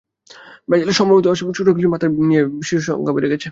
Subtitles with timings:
[0.67, 3.47] ব্রাজিলে সম্প্রতি অস্বাভাবিক ছোট আকৃতির মাথা নিয়ে জন্ম নেওয়া শিশুর সংখ্যা বেড়ে গেছে।